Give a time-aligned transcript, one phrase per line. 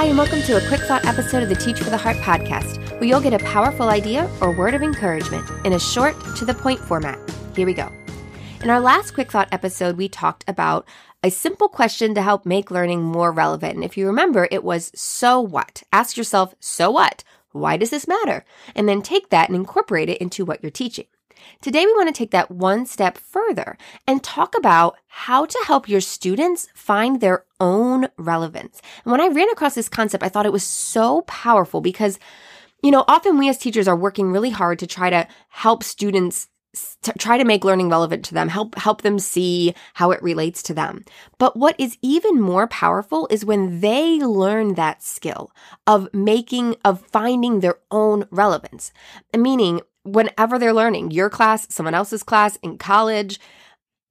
[0.00, 2.90] Hi, and welcome to a quick thought episode of the Teach for the Heart podcast,
[2.92, 6.54] where you'll get a powerful idea or word of encouragement in a short, to the
[6.54, 7.18] point format.
[7.54, 7.92] Here we go.
[8.62, 10.88] In our last quick thought episode, we talked about
[11.22, 13.74] a simple question to help make learning more relevant.
[13.74, 15.82] And if you remember, it was so what?
[15.92, 17.22] Ask yourself, so what?
[17.52, 18.46] Why does this matter?
[18.74, 21.08] And then take that and incorporate it into what you're teaching.
[21.60, 23.76] Today, we want to take that one step further
[24.06, 28.80] and talk about how to help your students find their own relevance.
[29.04, 32.18] And when I ran across this concept, I thought it was so powerful because,
[32.82, 36.48] you know, often we as teachers are working really hard to try to help students
[37.02, 40.62] to try to make learning relevant to them help help them see how it relates
[40.62, 41.04] to them
[41.38, 45.50] but what is even more powerful is when they learn that skill
[45.86, 48.92] of making of finding their own relevance
[49.36, 53.38] meaning whenever they're learning, your class, someone else's class, in college,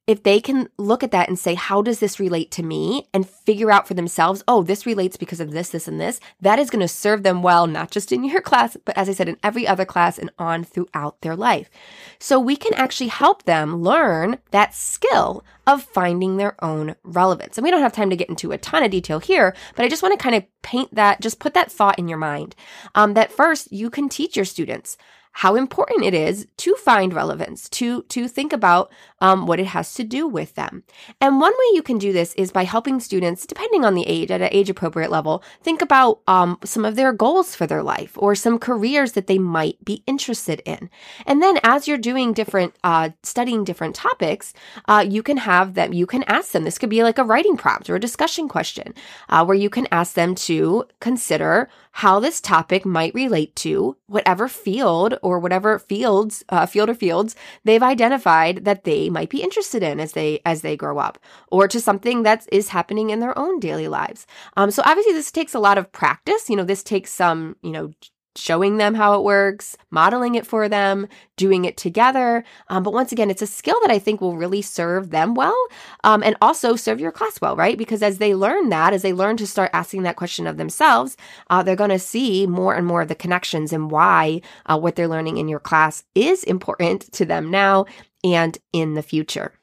[0.09, 3.07] if they can look at that and say, how does this relate to me?
[3.13, 6.57] And figure out for themselves, oh, this relates because of this, this, and this, that
[6.57, 9.29] is going to serve them well, not just in your class, but as I said,
[9.29, 11.69] in every other class and on throughout their life.
[12.17, 17.59] So we can actually help them learn that skill of finding their own relevance.
[17.59, 19.89] And we don't have time to get into a ton of detail here, but I
[19.89, 22.55] just want to kind of paint that, just put that thought in your mind.
[22.95, 24.97] Um, that first, you can teach your students
[25.31, 28.91] how important it is to find relevance, to, to think about
[29.21, 30.83] um, what it has to do with them.
[31.21, 34.31] And one way you can do this is by helping students, depending on the age,
[34.31, 38.13] at an age appropriate level, think about um, some of their goals for their life
[38.17, 40.89] or some careers that they might be interested in.
[41.25, 44.53] And then as you're doing different, uh, studying different topics,
[44.87, 47.55] uh, you can have them, you can ask them, this could be like a writing
[47.55, 48.93] prompt or a discussion question,
[49.29, 54.47] uh, where you can ask them to consider how this topic might relate to whatever
[54.47, 59.83] field or whatever fields, uh, field or fields they've identified that they might be interested
[59.83, 61.19] in as they as they grow up,
[61.51, 64.25] or to something that is happening in their own daily lives.
[64.57, 66.49] Um, so obviously, this takes a lot of practice.
[66.49, 67.91] You know, this takes some you know
[68.39, 72.43] showing them how it works, modeling it for them, doing it together.
[72.69, 75.57] Um, but once again, it's a skill that I think will really serve them well
[76.03, 77.77] um, and also serve your class well, right?
[77.77, 81.17] Because as they learn that, as they learn to start asking that question of themselves,
[81.49, 84.95] uh, they're going to see more and more of the connections and why uh, what
[84.95, 87.85] they're learning in your class is important to them now
[88.23, 89.58] and in the future.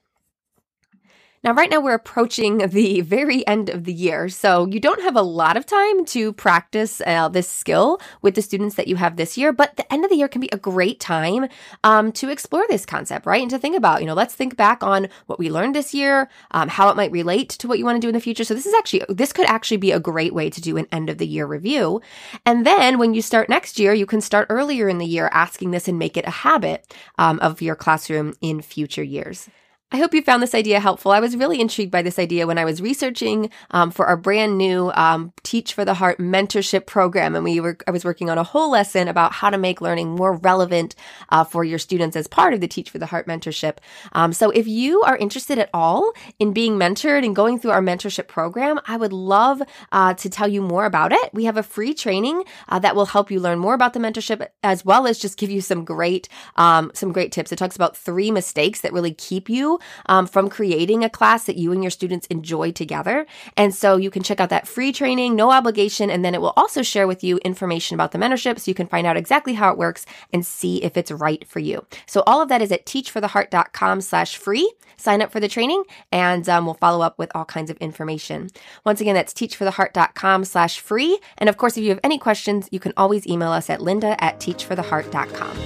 [1.47, 5.15] Now, right now, we're approaching the very end of the year, so you don't have
[5.15, 9.15] a lot of time to practice uh, this skill with the students that you have
[9.15, 11.47] this year, but the end of the year can be a great time
[11.85, 13.43] um, to explore this concept, right?
[13.43, 16.29] And to think about, you know, let's think back on what we learned this year,
[16.51, 18.43] um, how it might relate to what you want to do in the future.
[18.43, 21.09] So, this is actually, this could actually be a great way to do an end
[21.09, 22.01] of the year review.
[22.45, 25.71] And then when you start next year, you can start earlier in the year asking
[25.71, 29.49] this and make it a habit um, of your classroom in future years.
[29.97, 31.11] I hope you found this idea helpful.
[31.11, 34.59] I was really intrigued by this idea when I was researching um, for our brand
[34.59, 38.37] new um, Teach for the Heart mentorship program, and we were I was working on
[38.37, 40.95] a whole lesson about how to make learning more relevant
[41.31, 43.79] uh, for your students as part of the Teach for the Heart mentorship.
[44.13, 47.81] Um, so, if you are interested at all in being mentored and going through our
[47.81, 51.33] mentorship program, I would love uh, to tell you more about it.
[51.33, 54.47] We have a free training uh, that will help you learn more about the mentorship,
[54.63, 57.51] as well as just give you some great um, some great tips.
[57.51, 61.57] It talks about three mistakes that really keep you um, from creating a class that
[61.57, 63.27] you and your students enjoy together.
[63.57, 66.53] And so you can check out that free training, no obligation, and then it will
[66.57, 69.71] also share with you information about the mentorship so you can find out exactly how
[69.71, 71.85] it works and see if it's right for you.
[72.07, 74.73] So all of that is at teachfortheheart.com slash free.
[74.97, 78.49] Sign up for the training and um, we'll follow up with all kinds of information.
[78.85, 81.19] Once again, that's teachfortheheart.com slash free.
[81.39, 84.23] And of course, if you have any questions, you can always email us at linda
[84.23, 85.57] at teachfortheheart.com.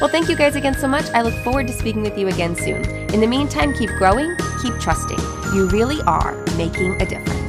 [0.00, 1.04] Well, thank you guys again so much.
[1.10, 2.99] I look forward to speaking with you again soon.
[3.12, 5.18] In the meantime, keep growing, keep trusting.
[5.52, 7.39] You really are making a difference.